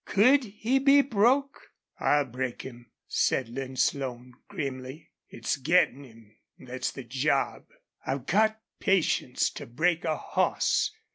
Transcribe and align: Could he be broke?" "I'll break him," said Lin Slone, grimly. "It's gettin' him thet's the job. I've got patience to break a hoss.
Could 0.05 0.45
he 0.45 0.79
be 0.79 1.03
broke?" 1.03 1.69
"I'll 1.99 2.25
break 2.25 2.63
him," 2.63 2.89
said 3.07 3.49
Lin 3.49 3.75
Slone, 3.75 4.33
grimly. 4.47 5.11
"It's 5.29 5.57
gettin' 5.57 6.03
him 6.03 6.35
thet's 6.59 6.91
the 6.91 7.03
job. 7.03 7.67
I've 8.03 8.25
got 8.25 8.59
patience 8.79 9.51
to 9.51 9.67
break 9.67 10.03
a 10.03 10.17
hoss. 10.17 10.89